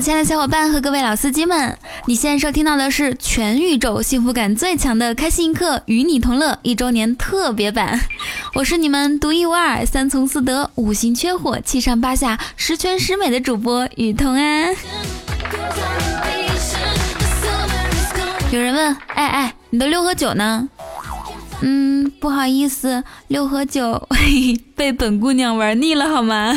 [0.00, 1.76] 亲爱的小伙伴和各位老司机们，
[2.06, 8.00] 你现在收听到的是全宇宙幸福感最强的开心一刻，与你同乐一周年特别版。
[8.54, 14.74] 我是你们独一无二、三从四德、五行缺火、七上八下、十全十美的主播雨桐安。
[18.50, 20.66] 有人问，哎哎，你的六合九呢？
[21.60, 24.08] 嗯，不好意思，六合九
[24.74, 26.56] 被本姑娘玩腻了，好吗？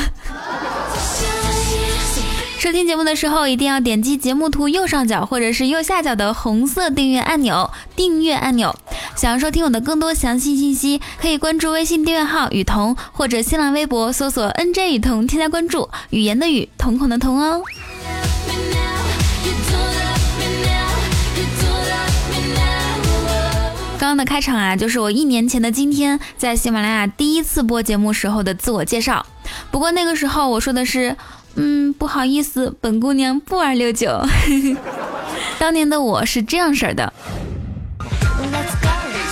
[2.63, 8.73] 收听节目的时候，一定要点击节目图右上角或者是右下角的红色订阅按钮，订阅按钮。
[9.17, 15.89] 想要收听我的更多详细信息，可以关注微信订阅号雨桐，或者新浪微博搜索 NJ 雨桐，添加关注。
[16.11, 17.61] 语言的语，瞳孔的瞳哦。
[23.99, 29.25] 刚刚的开场啊，就是我一年前的今天，在喜马拉雅第一次播节目时候的自我介绍。
[29.69, 31.17] 不过那个时候我说的是。
[31.55, 34.21] 嗯，不好意思，本姑娘不玩六九。
[35.59, 37.13] 当年的我是这样式儿的。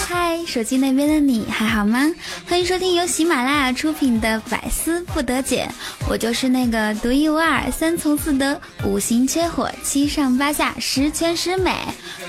[0.08, 2.10] 嗨，手机那边的你还好吗？
[2.48, 5.70] 欢迎收听由喜马拉雅出品的《百思不得解》，
[6.10, 11.76] 我就是那个独一无二、三从四德、五行缺火、七上八下、十全十美。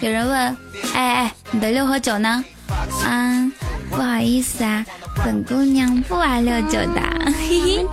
[0.00, 0.56] 有人问，
[0.94, 2.44] 哎哎，你的六和九呢？
[3.06, 3.52] 嗯，
[3.90, 4.84] 不好意思啊，
[5.24, 7.02] 本姑娘不玩六九的。
[7.48, 7.86] 嘿嘿。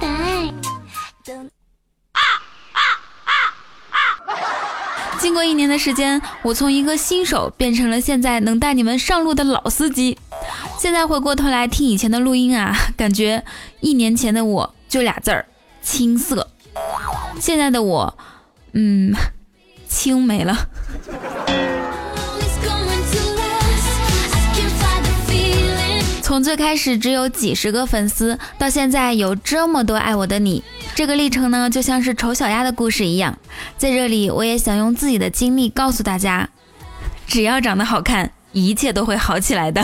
[5.20, 10.18] 经过一年的时间，我从一个新手变成了现在能带你们上路的老司机。
[10.80, 13.44] 现在回过头来听以前的录音啊，感觉
[13.82, 15.46] 一年前的我就俩字儿
[15.82, 16.48] 青涩，
[17.40, 18.18] 现在的我，
[18.72, 19.14] 嗯，
[19.88, 20.58] 青没了。
[26.22, 30.64] 从最开始只有几十个粉丝，到现在有这么多爱我的你，
[30.96, 33.38] 这个历程呢，就像是丑小鸭的故事一样。
[33.78, 36.50] 在这里，我也想用自己的经历告诉大家，
[37.26, 39.82] 只要长得好看，一切都会好起来的。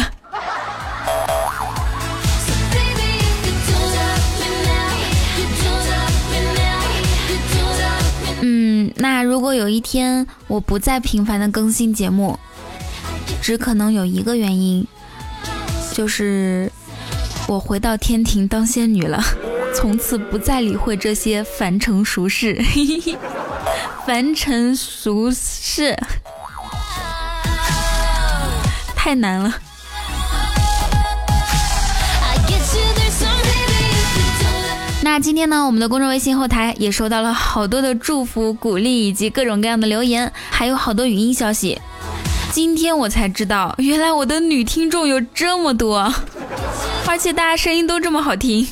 [8.42, 12.38] 嗯，那如果有一天我不再频繁的更新节目，
[13.42, 14.86] 只可能有一个原因。
[15.94, 16.70] 就是
[17.48, 19.24] 我回到天庭当仙女了，
[19.76, 22.60] 从此不再理会这些凡尘俗事。
[24.06, 25.96] 凡尘俗事
[28.96, 29.54] 太难了。
[35.04, 41.80] 那今天呢，我们的公众微信后台也收到了好多的祝福、鼓励以及各种各样的留言，还有好多语音消息。
[42.52, 46.12] 今天我才知道，原来我的女听众有这么多，
[47.08, 48.68] 而且大家声音都这么好听。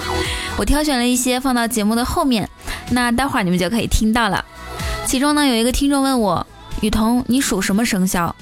[0.58, 2.48] 我挑选了一些放到节目的后面，
[2.90, 4.44] 那待会儿你们就可以听到了。
[5.06, 6.46] 其中呢，有一个听众问我
[6.80, 8.34] ：“雨桐，你属什么生肖？”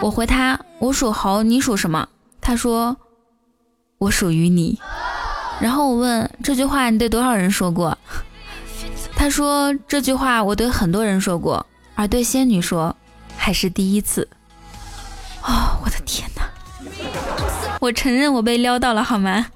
[0.00, 2.08] 我回他：“我属猴，你属什么？”
[2.40, 2.96] 他说
[3.98, 4.78] ：“我属于你。”
[5.60, 7.96] 然后我问：“这句话你对多少人说过？”
[9.16, 11.64] 他说：“这句话我对很多人说过，
[11.94, 12.94] 而对仙女说。”
[13.34, 14.28] 还是第一次
[15.42, 15.76] 哦！
[15.84, 16.48] 我的天哪！
[17.80, 19.46] 我承认我被撩到了，好吗？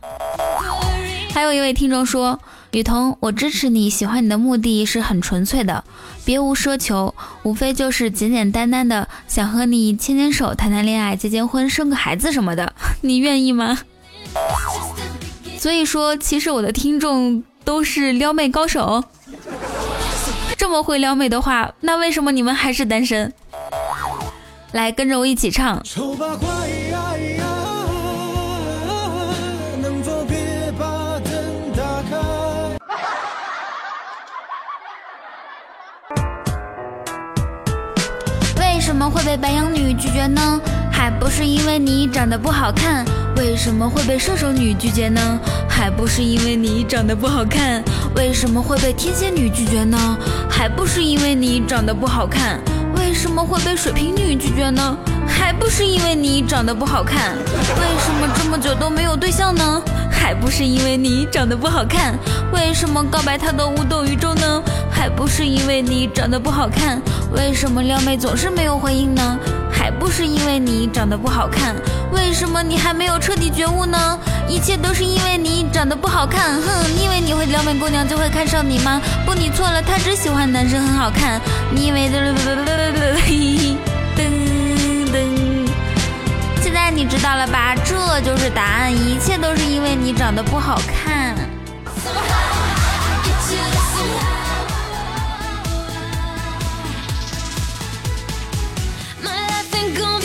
[1.32, 2.40] 还有一位听众说
[2.72, 5.84] ：“雨桐，我支持你，喜欢你的目的是很纯粹的，
[6.24, 12.72] 别无奢求，无非就是简简单单的想和你牵牵手、谈谈恋爱、结结婚、生个孩子什么的，
[13.02, 13.78] 你愿意吗？”
[15.58, 19.04] 所以说，其实我的听众都是撩妹高手。
[20.56, 23.32] 这么会撩妹的话，那为什么你们还是单身？
[24.72, 25.82] 来跟着我一起唱。
[39.16, 40.60] 会被白羊女拒绝呢？
[40.92, 43.02] 还不是因为你长得不好看。
[43.36, 45.40] 为什么会被射手女拒绝呢？
[45.66, 47.82] 还不是因为你长得不好看。
[48.14, 50.18] 为什么会被天蝎女拒绝呢？
[50.50, 52.60] 还不是因为你长得不好看。
[52.98, 54.94] 为什么会被水瓶女拒绝呢？
[55.26, 57.36] 还不是因为你长得不好看。
[57.36, 59.80] 为什么这么久都没有对象呢？
[60.10, 62.18] 还不是因为你长得不好看。
[62.52, 64.62] 为什么告白他都无动于衷呢？
[65.36, 66.98] 是因为你长得不好看。
[67.30, 69.38] 为什么撩妹总是没有回应呢？
[69.70, 71.76] 还不是因为你长得不好看。
[72.10, 74.18] 为什么你还没有彻底觉悟呢？
[74.48, 76.54] 一切都是因为你长得不好看。
[76.62, 78.98] 哼，你以为你会撩妹姑娘就会看上你吗？
[79.26, 81.38] 不，你错了，她只喜欢男生很好看。
[81.70, 82.18] 你以为的
[84.16, 84.24] 噔
[85.12, 85.68] 噔？
[86.62, 87.74] 现在你知道了吧？
[87.84, 91.05] 这就是答案，一切都是因为你长得不好看。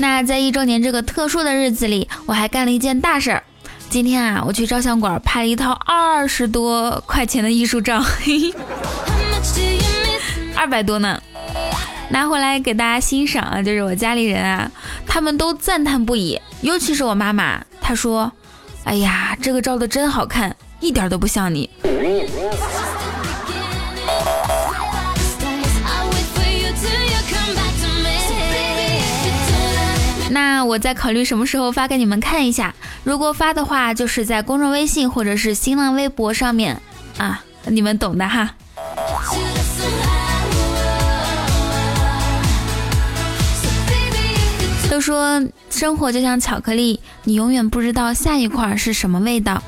[0.01, 3.43] 那在一周年这个特殊的日子里，我还干了一件大事儿。
[3.87, 8.03] 今天啊，我去照相馆拍了一套二十多块钱的艺术照，
[10.55, 11.21] 二百多呢，
[12.09, 13.61] 拿回来给大家欣赏啊。
[13.61, 14.71] 就是我家里人啊，
[15.05, 18.31] 他们都赞叹不已，尤其是我妈妈，她说
[18.85, 21.69] ：“哎呀，这个照的真好看，一点都不像你。”
[30.31, 32.73] 那我再考虑什么时候发给你们看一下。
[33.03, 36.81] 如果发的话，就是在公众微信或者是新浪微博上面
[37.17, 38.55] 啊，你们懂的哈。
[44.89, 49.61] 都说生活就像巧克力，你永远不知道下一块是什么味道。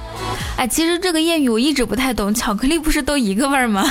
[0.56, 3.84] 哎，其实这个谚语我一直不太懂，巧克力不是都一个味儿吗？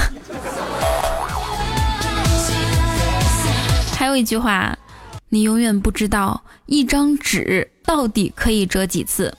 [3.98, 4.74] 还有一句话。
[5.34, 9.36] 你永远不知道一张纸到底可以折几次，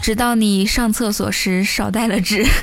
[0.00, 2.46] 直到你上厕所时少带了纸。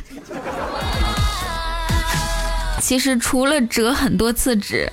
[2.82, 4.92] 其实除了折很多次纸，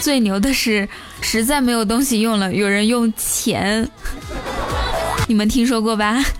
[0.00, 0.88] 最牛的是
[1.20, 3.88] 实在没有东西用了，有人用钱。
[5.26, 6.22] 你们听说过吧？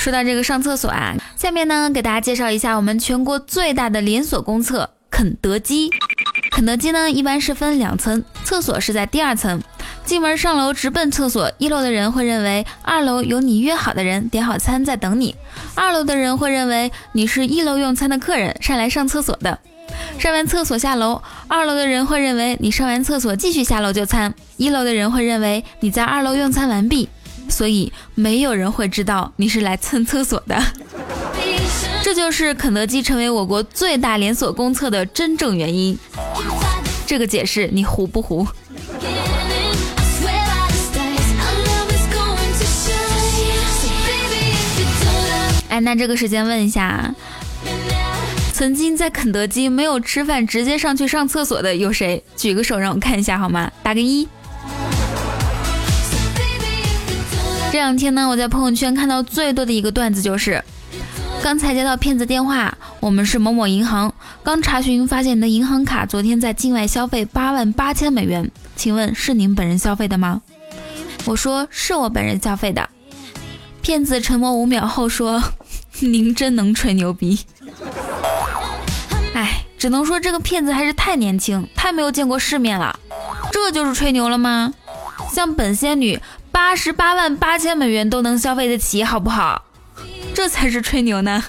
[0.00, 5.88] 说到这个上厕所啊，下面呢给大家介绍一下我们全国最大的连锁公厕——肯德基。
[6.54, 9.60] 肯德基呢，一般是分两层，厕所是在第二层。
[10.04, 15.34] 进门上楼直奔厕所，一楼的人会认为二楼有你约好的人点好餐在等你；
[15.74, 19.58] 二楼的人会认为你是一楼用餐的客人上来上厕所的。
[20.16, 27.08] 上完厕所下楼，二楼的人会认为你上完厕所继续下楼就餐；一楼的人会认为你在二楼用餐完毕。
[27.48, 30.62] 所以没有人会知道你是来蹭厕所的。
[32.04, 35.98] 这就是肯德基成为我国最大连锁公厕的真正原因。
[37.06, 38.46] 这个解释你糊不糊？
[45.70, 47.14] 哎，那这个时间问一下，
[48.52, 52.22] 曾经在肯德基没有吃饭直接上去上厕所的有谁？
[52.36, 53.72] 举个手让我看一下好吗？
[53.82, 54.28] 打个一。
[57.72, 60.62] 这两天呢，我在朋友圈看到最多的一个段子就是。
[61.44, 70.40] 刚才接到骗子电话，我们是某某银行，刚查询发现你的银行卡昨天在境外消费八万八千美元，请问是您本人消费的吗？
[71.26, 72.88] 我说是我本人消费的。
[73.82, 75.42] 骗子沉默五秒后说
[76.00, 77.38] ：“您真能吹牛逼。”
[79.34, 82.98] 哎，只能说这个骗子还是太年轻，太没有见过世面了。
[83.52, 84.72] 这就是吹牛了吗？
[85.30, 86.18] 像本仙女
[86.50, 89.62] 八十八万八千美元都能消费得起，好不好？
[90.34, 91.42] 这才是吹牛呢！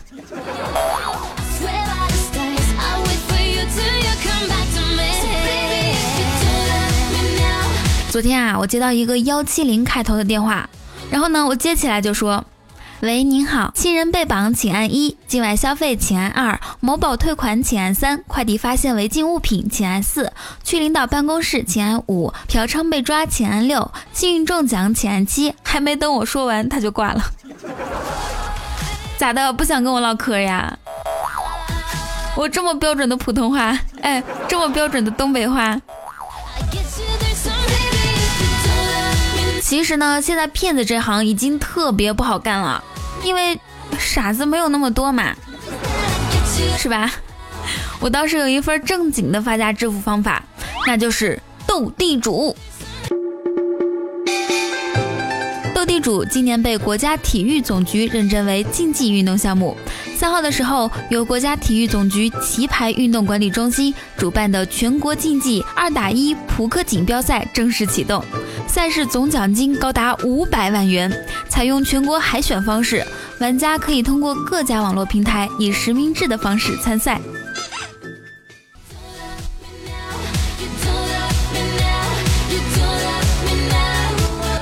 [8.12, 10.70] 昨天啊，我接到一个幺七零开头的电话，
[11.10, 12.46] 然后呢，我接起来就说
[13.02, 20.27] ：“喂，您好，亲人被绑，请按一；境外消费，请按二；某宝退款，请按三；快递发现违禁物品，请按四；
[20.63, 27.22] 去领导办公室，请按五；嫖娼被抓，请按六；幸运中奖，请按七。”还没等我说完，他就挂了。
[29.17, 29.51] 咋的？
[29.53, 30.77] 不想跟我唠嗑呀？
[32.36, 35.79] 我这么标准的普通话，哎，这么标准的东北话。
[39.62, 42.84] 其实呢，现在骗子这行已经特别不好干了，
[43.24, 43.60] 因为
[43.98, 45.34] 傻子没有那么多嘛，
[46.77, 47.12] 是吧？
[48.00, 50.43] 我倒是有一份正经的发家致富方法，
[50.86, 52.55] 那就是斗地主。
[55.86, 59.77] 地主今年被国家体育总局认证为竞技运动项目。
[60.18, 68.24] 三号的时候，由国家体育总局棋牌运动管理中心主办的全国竞技二打一扑克锦标赛正式启动，
[68.68, 71.12] 赛事总奖金高达五百万元，
[71.50, 73.06] 采用全国海选方式，
[73.39, 77.20] 玩家可以通过各家网络平台以实名制的方式参赛。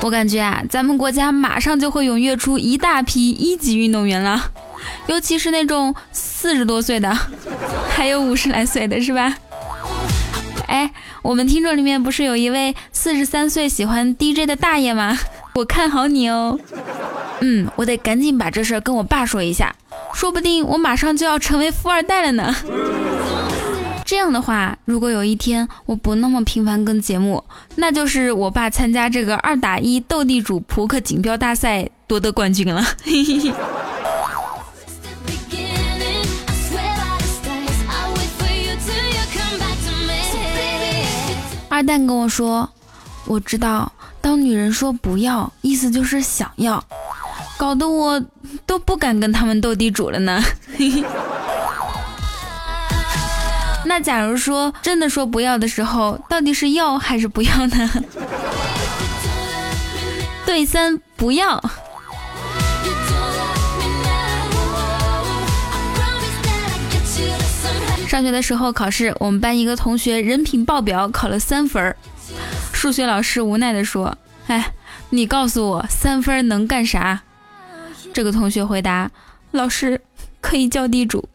[0.04, 4.52] 我感觉啊，咱们国家马上就会踊跃出一大批一级运动员了，
[5.08, 7.18] 尤其是那种四十多岁的，
[7.90, 9.38] 还有五十来岁的，是吧？
[10.68, 10.92] 哎，
[11.22, 15.18] 我们听众里面不是有一位四十三岁喜欢 DJ 的大爷吗？
[15.56, 16.60] 我看好你哦。
[17.40, 19.74] 嗯，我得赶紧把这事儿跟我爸说一下，
[20.14, 22.54] 说不定我马上就要成为富二代了呢。
[24.14, 27.44] 这样的话，如果有一天我不那么频繁更节目，
[27.78, 32.86] 那就是我爸参加这个二打一斗地主扑克锦标大赛夺得冠军了。
[41.70, 42.70] 二蛋跟我说，
[43.26, 43.92] 我知道，
[44.22, 46.86] 当女人说不要，意思就是想要，
[47.58, 48.24] 搞得我
[48.68, 50.40] 都不敢跟他们斗地主了呢。
[53.96, 57.92] 那假如说真的说不要的时候，到底是要还是不要呢？
[60.48, 61.64] 对三不要。
[68.08, 71.96] 上学的时候考试，我们班一个同学人品爆表，考了三分。
[72.74, 74.18] 数学老师无奈地说
[74.50, 74.74] ：“哎，
[75.12, 77.22] 你告诉我三分能干啥？”
[78.12, 79.12] 这个同学回答
[79.54, 80.02] ：“老师
[80.42, 81.30] 可以叫地主。”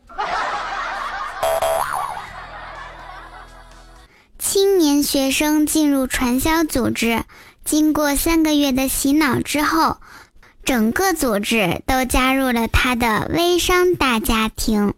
[5.08, 7.22] 学生进入传销组织，
[7.64, 9.96] 经过三个月的洗脑之后，
[10.66, 14.92] 整个组织都加入了他的微商大家庭。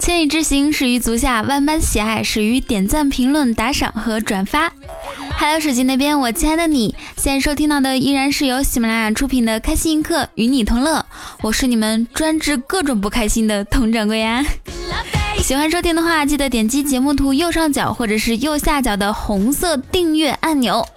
[0.00, 4.72] 千里之行始于足下，万般喜爱始于点赞、评论、打赏和转发。
[5.36, 6.96] 还有手机那边，我亲爱的你，
[7.28, 11.04] 现在收听到的依然是由喜马拉雅出品的《开心一刻》，与你同乐。
[11.42, 14.42] 我是你们专治各种不开心的佟掌柜呀。
[15.36, 20.88] 喜欢收听的话，记得点击节目图右上角或者是右下角的红色订阅按钮。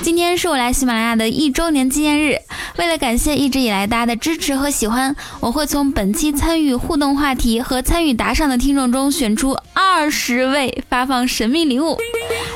[0.00, 2.38] 今天是我来喜马拉雅的一周年纪念日，
[2.78, 11.98] 为了感谢一直以来大家的支持和喜欢，我会从本期参与互动话题和参与打赏的听众中选出二十位发放神秘礼物。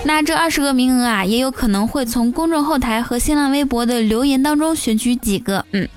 [0.04, 5.64] 那这二十个名额啊，也有可能会从公众后台和新浪微博的留言当中选取几个。
[5.72, 5.88] 嗯，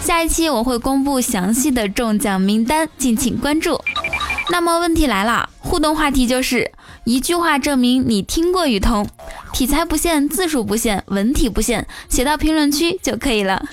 [0.00, 3.80] 下一期我会公布详细的中奖名单，敬请关注。
[4.50, 6.70] 那么问题来了，互动话题就是
[7.04, 9.08] 一句话证明你听过雨桐。
[9.52, 13.64] 题材不限，字数不限，文体不限，写到评论区就可以了。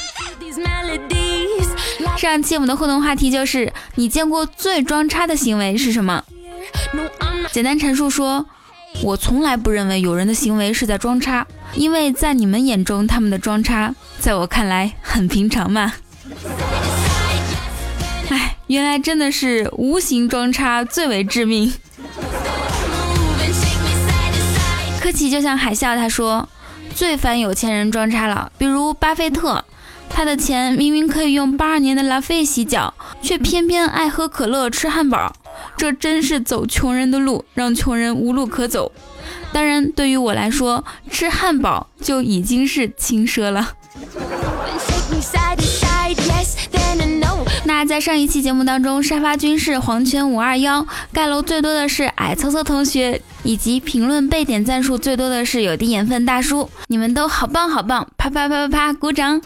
[2.18, 6.24] 上期我们的互动话题就是：你见过最装叉的行为是什么？
[7.52, 8.46] 简单陈述说，
[9.02, 15.94] 我从来不认为有人的行为是在装叉，因为在你们眼中他们的装叉，在我看来很平常嘛。
[18.30, 21.74] 哎，原来真的是无形装叉最为致命。
[25.02, 26.48] 科奇就像海啸，他说
[26.96, 29.66] 最烦有钱人装叉了，比如巴菲特，
[30.10, 35.34] 他的钱明明可以用八二年的拉菲洗脚，却偏偏爱喝可乐、吃汉堡，
[35.78, 38.92] 这真是走穷人的路，让穷人无路可走。
[39.52, 43.74] 当然，对于我来说，吃汉堡就已经是轻奢了。
[47.66, 59.42] 那在上一期节目当中，沙发君是黄泉五二幺，盖楼最多的是矮搓搓同学，以及评论被点赞数最多的是有滴盐分大叔，你们都好棒好棒，啪啪啪啪啪，鼓掌！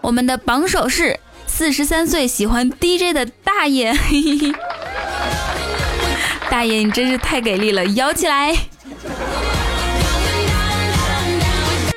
[0.00, 1.20] 我们的榜首是
[1.60, 3.94] 四十三岁喜欢 DJ 的大爷，
[6.50, 8.56] 大爷你真是太给力了，摇起来！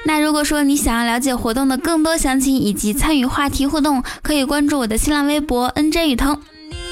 [0.03, 6.37] 那如果说你想要了解活动的更多详情以及参与话题互动，可以关注我的新浪微博 NJ 雨桐。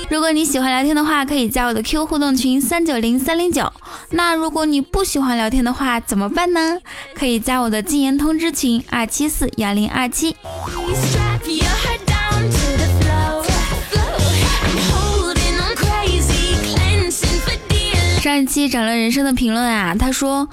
[0.09, 3.69] 如果你喜欢聊天的话，可以加我的 Q 互动群三九零三零九。
[4.11, 6.77] 那如果你不喜欢聊天的话，怎么办呢？
[7.13, 10.37] 可以加我的禁言通知群二七四幺零二七。
[18.31, 20.47] 上一期整了人生的评论啊，他说。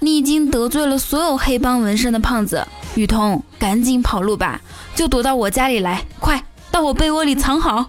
[0.00, 4.60] 你已经得罪了所有黑帮纹身的胖子雨桐，赶紧跑路吧，
[4.94, 7.86] 就躲到我家里来，快到我被窝里藏好。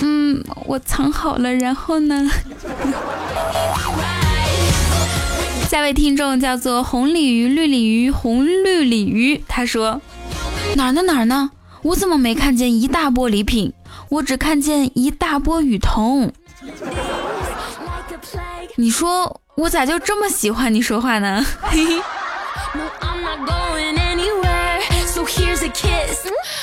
[0.00, 2.30] 嗯，我藏好了，然后呢？
[5.68, 10.00] 下位听众叫做红鲤鱼、绿鲤鱼、红绿鲤鱼，他说
[10.76, 11.50] 哪儿呢哪儿呢？
[11.82, 13.72] 我怎么没看见一大波礼品？
[14.10, 16.32] 我只看见一大波雨桐。
[18.76, 21.44] 你说我咋就这么喜欢你说话呢？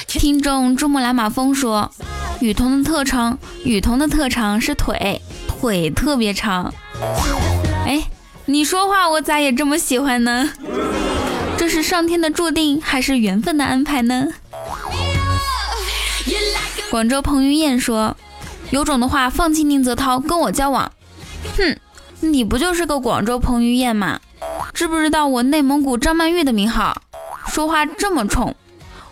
[0.07, 1.91] 听众珠穆朗玛峰说，
[2.39, 6.73] 雨桐的特长，雨桐的特长是腿，腿特别长。
[7.85, 8.07] 哎，
[8.45, 10.49] 你说话我咋也这么喜欢呢？
[11.57, 14.27] 这是上天的注定还是缘分的安排呢？
[16.95, 18.15] 广州彭于晏说，
[18.69, 20.93] 有种的话放弃宁泽涛跟我交往。
[21.57, 21.77] 哼。
[22.21, 24.21] 你不就是个广州彭于晏吗？
[24.73, 27.01] 知不知道我内蒙古张曼玉的名号？
[27.49, 28.55] 说话这么冲，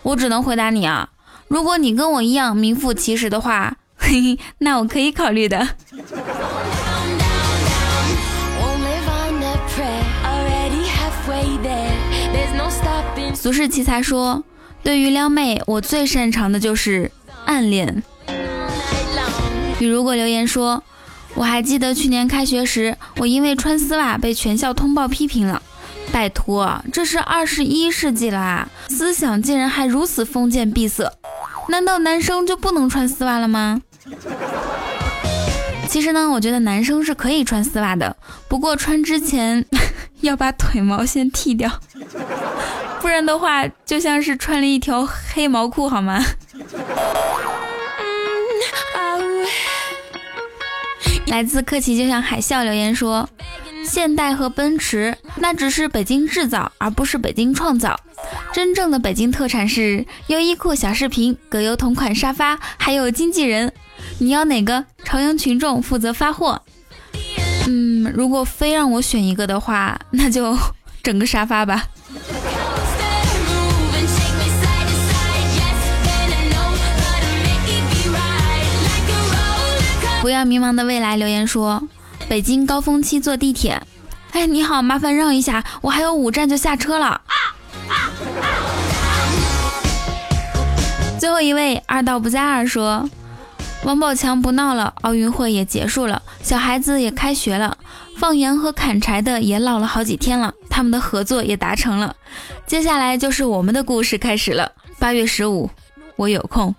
[0.02, 1.10] 我只能回答你啊！
[1.46, 5.68] 如果你跟我一样名副其实的话，嘿嘿，那我可以考虑的。
[13.34, 14.42] 俗世奇才说，
[14.82, 17.12] 对于撩妹，我最擅长的就是
[17.46, 18.02] 暗恋。
[19.78, 20.82] 比如果留言说，
[21.34, 25.60] 我还记得去年开学时，我因为穿丝袜被全校通报批评了。
[26.12, 31.10] 拜托，这是二十一世纪了啊，思想竟然还如此封建闭塞，
[31.68, 33.82] 难道男生就不能穿丝袜了吗？
[35.88, 39.64] 其实呢，我觉得男生是可以穿丝袜的，不过穿之前
[40.20, 41.68] 要把腿毛先剃掉，
[43.04, 46.24] 不然的话就像是穿了一条黑毛裤，好吗？
[51.26, 53.28] 来自客气就像海啸留言说，
[53.84, 58.00] 现代和奔驰那只是北京制造，而不是北京创造。
[58.54, 63.70] 真正的北京特产是优衣库小视频、葛优同款沙发，还有经纪人。
[64.18, 64.82] 你要哪个？
[65.04, 66.62] 朝阳群众负责发货。
[67.68, 70.56] 嗯，如果非让我选一个的话，那就
[71.02, 71.84] 整个沙发吧。
[80.24, 81.86] 不要迷茫的未来留言说，
[82.30, 83.82] 北京高峰期坐地铁。
[84.32, 87.20] 哎，你好，麻烦让一下，我还有五站就下车了。
[91.20, 93.06] 最后一位二道不在二说。
[93.84, 97.76] 王宝强不闹了，奥运会也结束了，小孩子也开学了，
[98.16, 102.16] 放羊和砍柴的也老了好几天了，他们的合作也达成了，
[102.66, 104.72] 接下来就是我们的故事开始了。
[104.98, 105.68] 八月十五，
[106.16, 106.74] 我有空，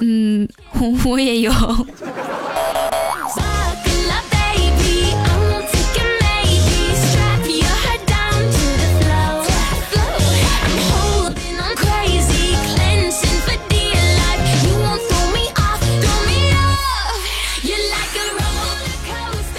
[0.00, 0.48] 嗯，
[1.04, 1.52] 我也有。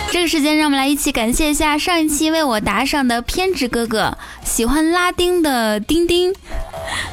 [0.10, 6.34] 这个时间，让我们来一起感谢一下上一期为我打赏的偏执哥哥，喜欢拉丁的丁丁，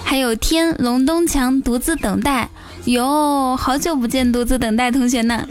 [0.03, 2.49] 还有天龙东强独自等待，
[2.87, 5.47] 哟，好久不见独自等待同学呢，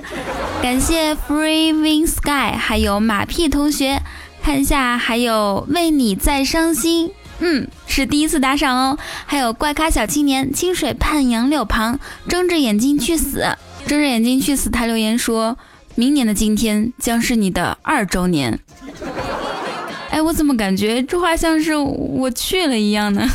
[0.61, 4.01] 感谢 Free Wing Sky，还有马屁同学，
[4.41, 15.57] 看一下还有为你在伤心，嗯，是第一次打赏哦，还有怪咖小青年清水畔杨柳旁，睁着眼睛去死，睁着眼睛去死，他留言说。
[15.95, 18.59] 明年的今天将是你的二周年。
[20.09, 23.29] 哎，我怎么感觉这话像是我去了一样呢？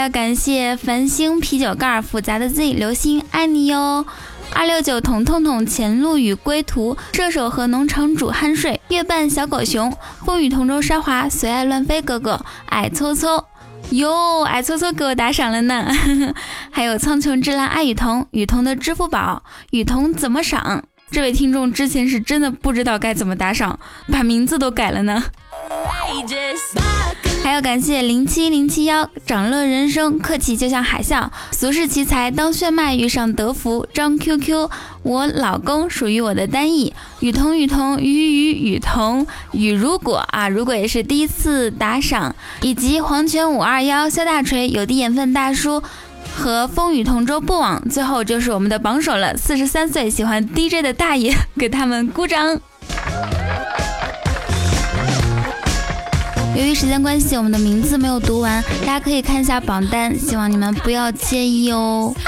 [0.00, 4.06] 要感谢繁星啤酒盖、复杂的 Z、流星爱你哟。
[4.54, 13.46] 二六九彤彤彤、前路与归途、射手和农场主酣睡、月半小狗熊、风雨同舟沙华、随爱乱飞哥哥、矮搓搓。
[13.90, 15.86] 哟，矮搓搓给我打赏了呢，
[16.72, 20.82] 还有苍穹之蓝爱雨桐，雨桐的支付宝，雨桐怎么赏？
[21.10, 23.78] 这位听众之前是真的不知道该怎么打赏，
[24.10, 25.22] 把名字都改了呢。
[27.42, 34.68] 还要感谢零七零七幺长乐人生客气就像海啸俗世奇才当炫迈遇上德福张 QQ
[35.02, 45.82] 我老公属于我的单翼雨桐雨桐雨雨雨桐雨如果啊如果也是第一次打赏以及黄泉五二幺肖大锤有滴眼分大叔
[46.36, 52.60] 和风雨同舟不枉最后就是我们的榜首了四十三岁喜欢 DJ 的大爷给他们鼓掌。
[56.60, 62.14] 由于时间关系，我们的名字没有读完，大家可以看一下榜单，希望你们不要介意哦。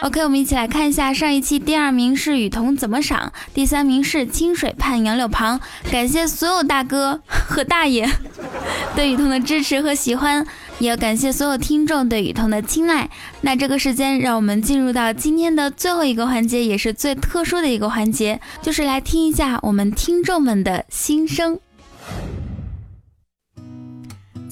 [0.00, 5.60] OK，我们一起来看一下上一期第二名是雨桐怎么赏，第三名是清水畔杨柳旁。
[5.90, 8.10] 感谢所有大哥和大爷
[8.96, 10.46] 对雨桐的支持和喜欢，
[10.78, 13.10] 也要感谢所有听众对雨桐的青睐。
[13.42, 21.60] 那这个时间，让我们进入到今天的最后一个环节，也是最特殊的一个环节，就是来听一下我们听众们的心声。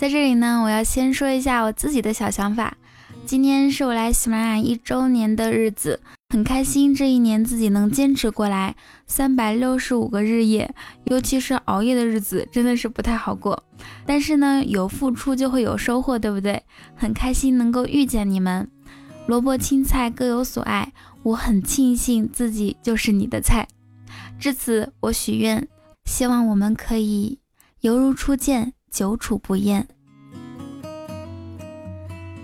[0.01, 2.75] 在这里呢，我要先说一下我自己的小想法。
[3.27, 8.75] 今天是我来喜马拉雅一周年的日子，很开心这一年自己能坚持过来
[9.07, 13.63] 三百六十五个日夜，尤其是熬夜的日子真的是不太好过。
[14.07, 16.63] 但是呢，有付出就会有收获，对不对？
[16.95, 18.71] 很开心能够遇见你们，
[19.27, 23.69] 萝卜青菜各有所爱，我很庆幸自己就是你的菜。
[24.39, 25.69] 至此，我许愿，
[26.07, 27.39] 希望我们可以
[27.83, 28.73] 犹如初见。
[28.91, 29.87] 久处不厌，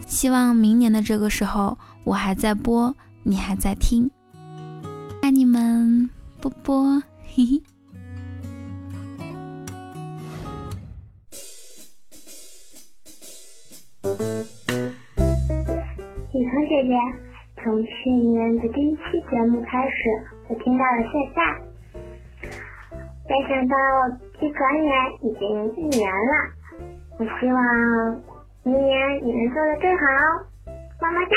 [0.07, 4.09] 希望明年的这个时候，我还在播，你还在听，
[5.23, 6.09] 爱你们，
[6.41, 7.03] 波波，
[7.35, 7.63] 嘿嘿。
[16.33, 16.95] 雨桐姐姐，
[17.65, 19.97] 从去年的第一期节目开始，
[20.49, 21.43] 我听到了现在。
[23.29, 23.75] 没想到
[24.40, 26.33] 一转眼已经一年了。
[27.18, 28.22] 我希望
[28.64, 28.92] 明年
[29.25, 30.05] 你能做的更好，
[31.01, 31.35] 么么哒。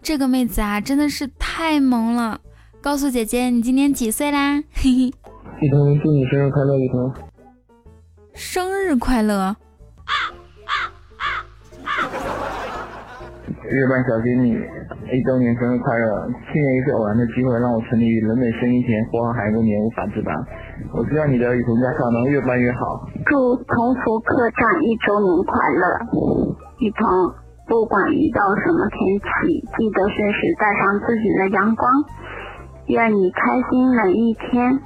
[0.00, 2.40] 这个妹子啊，真的是太萌了。
[2.80, 4.62] 告诉姐姐，你今年几岁啦？
[4.72, 5.12] 嘿嘿。
[5.60, 7.12] 雨桐，祝你生日快乐，雨桐。
[8.32, 9.38] 生日快乐。
[9.38, 9.56] 啊
[10.06, 10.72] 啊
[11.18, 11.28] 啊
[13.68, 14.56] 月半小仙女，
[15.12, 16.28] 一周年生日快乐！
[16.52, 20.32] 去年一次偶然的机会，让我沉迷于人美声音前，活好还多年无法自拔。
[20.92, 23.00] 我希望你的雨桐家校能越办越好。
[23.26, 25.84] 祝同福客栈一周年快乐，
[26.78, 27.06] 雨桐，
[27.66, 31.90] 不管遇到什么天气，记得随时带上自己的阳光。
[32.86, 34.78] 愿你开心每一天。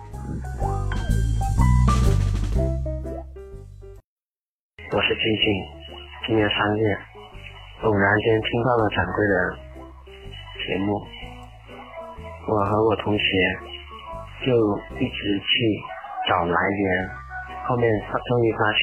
[4.93, 5.47] 我是静静，
[6.27, 6.99] 今年三月。
[7.83, 9.35] 偶然间听到了掌柜的
[10.67, 11.01] 节目，
[12.49, 13.25] 我和我同学
[14.45, 14.53] 就
[14.97, 15.53] 一直去
[16.29, 17.09] 找来源，
[17.69, 18.83] 后面他终于发现，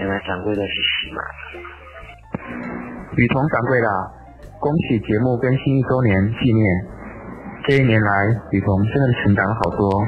[0.00, 1.20] 原来掌柜的是喜马。
[3.16, 3.88] 雨桐掌柜的，
[4.60, 6.64] 恭喜节目更新一周年纪念！
[7.64, 10.04] 这一年来，雨桐真的成长了好多，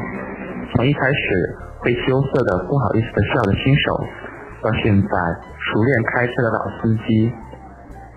[0.74, 4.00] 从一开始会羞涩的不好意思的笑的新手，
[4.62, 5.08] 到现在
[5.58, 7.32] 熟练开车的老司机。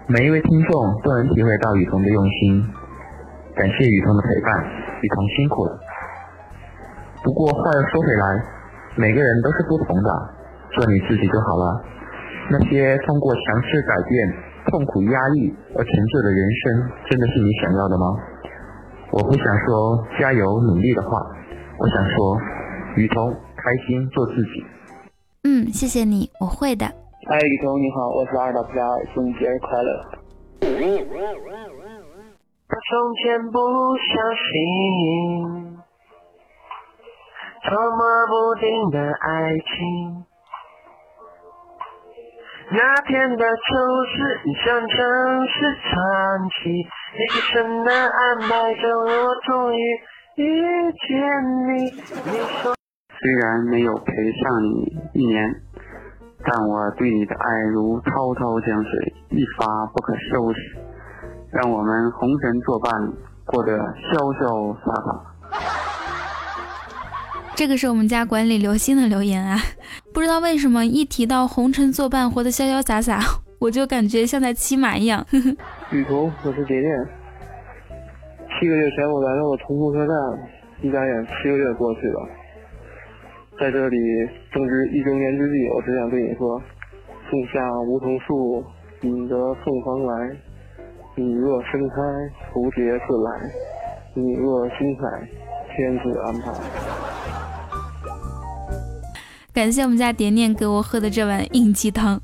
[0.07, 2.67] 每一位听众都能体会到雨桐的用心，
[3.55, 4.63] 感谢雨桐的陪伴，
[5.01, 5.79] 雨桐辛苦了。
[7.23, 8.43] 不过话又说回来，
[8.97, 10.09] 每个人都是不同的，
[10.73, 11.81] 做你自己就好了。
[12.49, 14.33] 那些通过强势改变、
[14.65, 18.05] 痛苦压抑而成就的人生，真的是你想要的吗？
[19.11, 21.09] 我不想说加油努力的话，
[21.77, 22.37] 我想说，
[22.95, 24.65] 雨桐开心做自己。
[25.43, 26.85] 嗯，谢谢你，我会的。
[26.85, 29.89] 嗨，雨桐你好，我是二大 P R，祝你节日快乐。
[32.71, 33.59] 我从前不
[34.09, 35.70] 相信
[37.69, 40.25] 捉摸不定的爱情，
[42.71, 44.97] 那天的秋是你想成
[45.47, 46.69] 是传奇，
[47.17, 49.79] 一生的安排着我终于
[50.35, 51.07] 遇见
[51.67, 51.71] 你。
[52.31, 52.73] 你说
[53.19, 55.61] 虽然没有陪上你一年。
[56.43, 60.59] 但我对你的爱如滔滔江水，一发不可收拾。
[61.51, 62.91] 让我们红尘作伴，
[63.45, 65.30] 过得潇潇洒洒。
[67.61, 69.55] 这个是我们家管理刘星的留言啊！
[70.11, 73.21] 不知道为什么一提到红尘作伴，活得潇潇洒洒，
[73.61, 75.23] 我就感觉像在骑马一样。
[75.93, 76.89] 雨桐，我是蝶恋。
[78.49, 80.15] 七个月前我来到了同福车站，
[80.81, 82.29] 一眨眼七个月过去了。
[83.59, 83.97] 在这里
[84.51, 86.59] 正值一周年之际，我只想对你说：
[87.29, 88.65] 树下梧桐树，
[89.01, 90.35] 引得凤凰来。
[91.13, 91.95] 你若盛开，
[92.51, 93.37] 蝴蝶自来；
[94.15, 95.29] 你若精彩，
[95.77, 97.20] 天自安排。
[99.61, 102.19] 感谢我们家点点给我喝的这碗应鸡汤。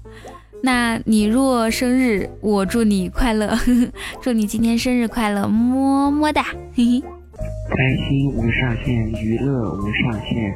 [0.64, 3.54] 那你若生日，我祝你快乐，
[4.20, 6.42] 祝你今天生日快乐，么么哒，
[6.74, 7.00] 嘿嘿。
[7.00, 7.78] 开
[8.10, 10.52] 心无上限，娱乐无上限。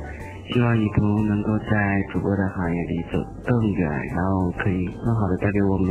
[0.52, 5.88] 希望雨桐能够在主播的行业里走更远，然后可以更好的带给我们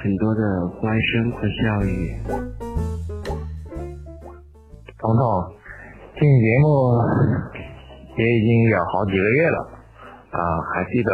[0.00, 2.16] 很多的欢声和笑语。
[4.96, 5.20] 彤彤，
[6.18, 6.96] 进节目
[8.16, 9.75] 也已经有好几个月了
[10.36, 11.12] 啊，还记得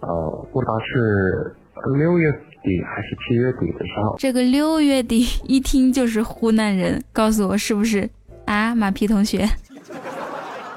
[0.00, 1.56] 呃，不知道是
[1.96, 2.30] 六月
[2.62, 4.16] 底还是七月底的时候。
[4.18, 8.08] 这个六月底一听就是湖南人，告诉我是不是
[8.44, 9.46] 啊，马屁同学？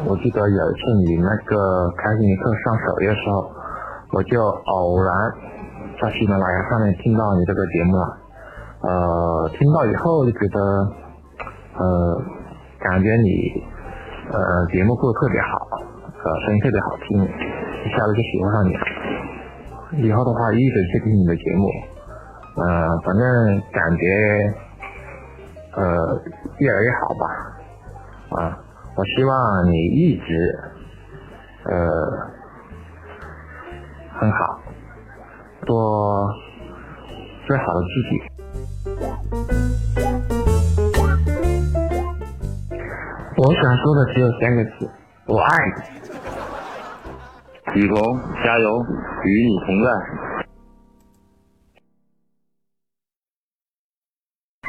[0.06, 3.52] 我记得有一次你那个开心一刻上首页的时候，
[4.14, 5.12] 我就偶然
[6.02, 8.18] 在喜马拉雅上面听到你这个节目了。
[8.80, 10.60] 呃，听到以后就觉得，
[11.80, 12.22] 呃，
[12.80, 13.64] 感觉你
[14.32, 15.68] 呃节目做的特别好，
[16.18, 18.82] 呃，声音特别好听，一下子就喜欢上你了。
[20.04, 21.70] 以后的话一直去听你的节目，
[22.62, 23.24] 呃，反正
[23.72, 24.04] 感觉
[25.76, 26.22] 呃
[26.60, 27.26] 越来越好吧，
[28.42, 28.60] 啊。
[28.98, 30.60] 我希望你一直，
[31.66, 31.72] 呃，
[34.20, 34.60] 很好，
[35.68, 36.28] 做
[37.46, 38.10] 最好的自己。
[43.38, 44.90] 我想说的只有三个字：
[45.28, 45.58] 我爱
[47.76, 47.82] 你。
[47.82, 47.98] 雨桐，
[48.46, 48.80] 加油，
[49.26, 49.90] 与你同在。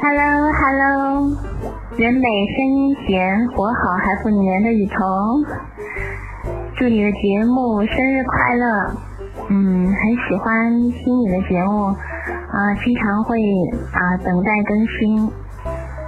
[0.01, 1.31] Hello，Hello，
[1.97, 4.97] 人美声音甜，活好还不粘的雨桐，
[6.75, 8.65] 祝你的节目生日快乐。
[9.49, 9.95] 嗯，很
[10.27, 13.39] 喜欢听你的节目，啊，经常会
[13.93, 15.31] 啊等待更新。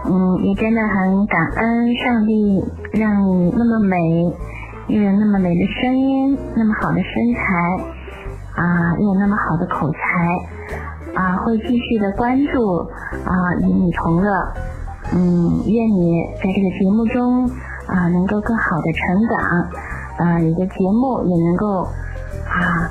[0.04, 3.98] 嗯，也真的很感恩上帝让你那么美，
[4.88, 10.00] 又有那么美的声音，那么好的身材，啊，又有那么好的口才，
[11.14, 12.78] 啊，会继续的关注
[13.26, 14.52] 啊与你同乐，
[15.14, 17.48] 嗯，愿你在这个节目中
[17.86, 21.84] 啊能够更好的成长，啊，你的节目也能够
[22.50, 22.90] 啊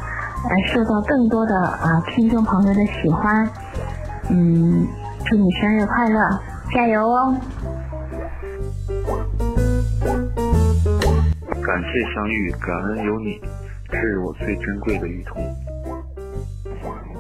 [0.49, 3.49] 来受到更多的啊听众朋友的喜欢，
[4.31, 4.87] 嗯，
[5.27, 6.41] 祝你生日快乐，
[6.73, 7.35] 加油哦！
[11.63, 13.41] 感谢相遇，感恩有你，
[13.91, 15.43] 是我最珍贵的雨桐。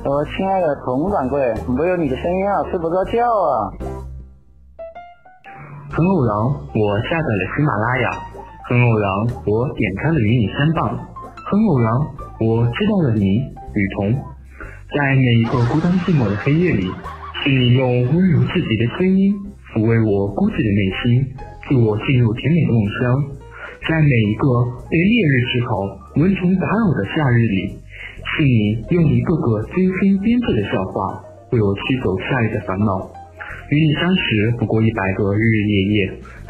[0.05, 3.73] 我亲爱的童掌柜，没有你的声音啊，睡不着觉啊。
[5.91, 8.11] 很偶然，我下载了喜马拉雅；
[8.69, 9.11] 很偶然，
[9.47, 10.97] 我点开了与你相伴；
[11.51, 11.93] 很偶然，
[12.41, 13.25] 我知道了你，
[13.75, 14.15] 雨桐。
[14.97, 16.91] 在每一个孤单寂寞的黑夜里，
[17.43, 19.33] 请你用温柔自己的声音
[19.73, 21.25] 抚慰我孤寂的内心，
[21.69, 23.01] 助我进入甜美的梦乡。
[23.89, 24.45] 在每一个
[24.93, 25.71] 被烈日炙烤、
[26.21, 27.81] 蚊虫打扰的夏日里，
[28.29, 33.20] 请你用一个个精心编制的笑话为我驱走夏日的烦恼。
[33.71, 35.97] 与你相识不过一百个日日夜夜，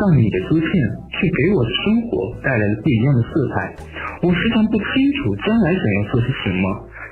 [0.01, 0.69] 但你的出现
[1.13, 3.77] 却给我的生活带来了不一样的色彩。
[4.25, 4.85] 我时常不清
[5.21, 6.65] 楚将来想要做些什么，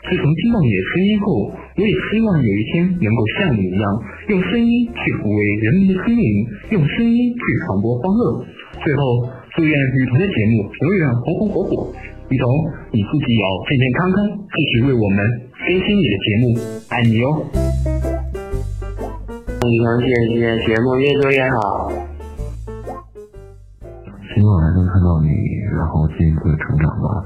[0.09, 3.85] 自从听到你的声音后，我也希望有一天能够像你一样，
[4.29, 6.29] 用声音去抚慰人们的心灵，
[6.73, 8.21] 用声音去传播欢乐。
[8.85, 9.01] 最后。
[9.57, 11.93] 祝愿雨桐的节目永远红红火火。
[12.29, 12.47] 雨桐，
[12.93, 15.19] 你自己要健健康康，继续为我们
[15.67, 17.68] 更新你的节目，爱你哟。
[19.67, 21.91] 雨桐姐姐，节目越做越好。
[24.23, 25.29] 希望还能看到你，
[25.77, 27.25] 然后进一步的成长吧。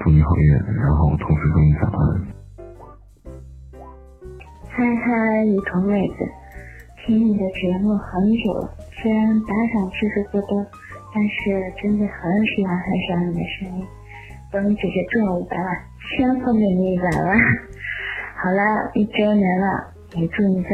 [0.00, 2.00] 祝你好运，然后同时祝你早安。
[4.68, 6.14] 嗨嗨，雨桐妹子，
[7.04, 8.70] 听你的节目很久了，
[9.02, 10.64] 虽然打赏次数不多。
[11.12, 13.86] 但是真的很喜欢很喜欢你的声音，
[14.50, 15.66] 等你姐姐中了五百万，
[16.16, 17.38] 先送给你一百万。
[18.42, 20.70] 好了，一周年了，也祝你在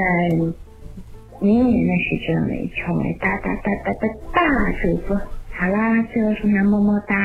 [1.40, 5.16] 明年的时间里成为大大大大的大主播。
[5.16, 7.16] 好啦，最后送上么么哒。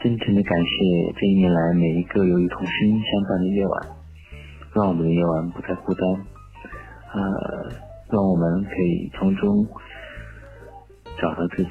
[0.00, 3.88] 真诚的感谢这一年来每一个有一同声音相伴的夜晚，
[4.74, 6.08] 让我们的夜晚不再孤单。
[7.14, 7.88] 呃。
[8.10, 9.66] 让我们可以从中
[11.20, 11.68] 找到自己。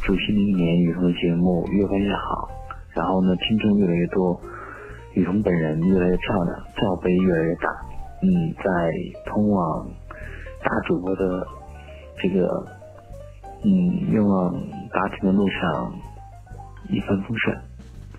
[0.00, 2.48] 祝新的一年雨桐的节目越办越好，
[2.96, 4.40] 然后呢，听众越来越多，
[5.14, 7.68] 雨桐本人越来越漂亮，罩杯越来越大。
[8.22, 8.64] 嗯，在
[9.26, 9.88] 通往
[10.62, 11.46] 大主播的
[12.22, 12.48] 这个
[13.64, 14.54] 嗯愿望
[14.90, 15.92] 达成的路上
[16.88, 17.56] 一帆风顺。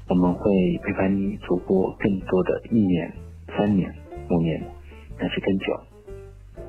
[0.09, 0.41] 我们会
[0.83, 3.13] 陪伴你走过更多的一年、
[3.57, 3.89] 三年、
[4.29, 4.61] 五年，
[5.17, 5.79] 乃至更久。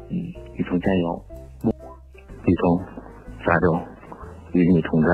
[0.08, 0.16] 嗯，
[0.54, 1.24] 雨桐加油！
[2.44, 2.80] 雨桐
[3.44, 3.80] 加油！
[4.52, 5.08] 与你同在。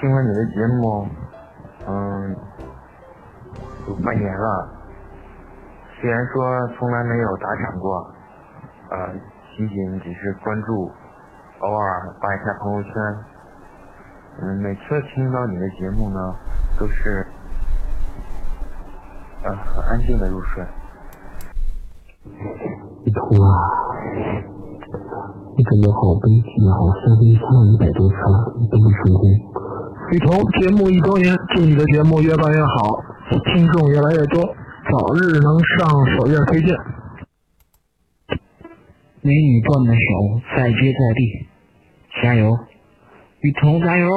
[0.00, 1.06] 听完你的节目，
[1.88, 2.36] 嗯，
[3.88, 4.68] 有半年了。
[6.00, 8.10] 虽然说从来没有打赏过，
[8.90, 9.14] 呃，
[9.56, 10.90] 仅仅只是关注，
[11.60, 12.92] 偶尔发一下朋友圈。
[14.40, 16.34] 嗯，每次听到你的节目呢，
[16.78, 17.26] 都是
[19.44, 20.64] 呃很安静的入睡。
[23.04, 23.48] 一通啊，
[25.56, 28.14] 你感觉好悲剧啊，好像你唱了一百多次
[28.70, 29.22] 都没成功。
[30.12, 33.02] 雨桐，节目一周年，祝你的节目越办越好，
[33.54, 34.44] 听众越来越多，
[34.90, 36.76] 早日能上首页推荐。
[39.22, 41.46] 美女断的手再接再厉，
[42.22, 42.58] 加油，
[43.40, 44.10] 雨桐加油！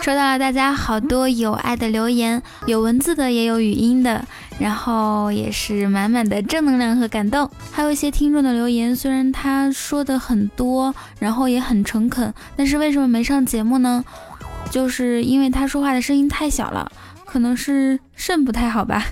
[0.00, 4.24] 收到了大家好多有爱的留言，有文字的，也有语音的，
[4.60, 7.50] 然后也是满满的正能量和感动。
[7.72, 14.04] 还有一些听众的留言，虽然他说的很多，然后也很诚恳，但是为什么没上节目呢？
[14.70, 16.92] 就是因为他说话的声音太小了，
[17.24, 19.04] 可能是肾不太好吧。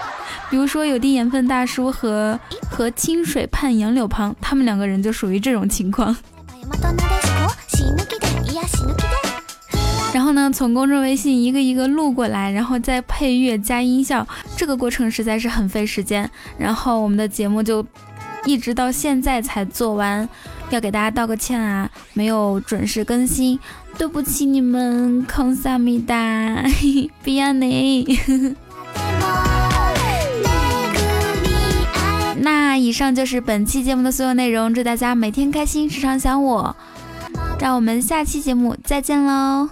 [0.50, 2.38] 比如说有低盐分大叔和
[2.70, 6.14] 和清水畔杨柳旁，他们两个人就属于这种情况。
[10.14, 16.28] 然后呢，从公众微信一个一个录过来，然后再配乐加音效，这个过程实在是很费时间。
[16.56, 17.84] 然后我们的节目就
[18.44, 20.26] 一直到现在才做完，
[20.70, 23.58] 要给大家道个歉啊，没有准时更新，
[23.98, 26.64] 对不起你们，康萨米达，
[27.22, 28.06] 比亚内。
[32.40, 36.74] 那以上就是本期节目的所有内容，祝大家每天开心，时常想我，
[37.60, 39.68] 让我们下期节目再见喽。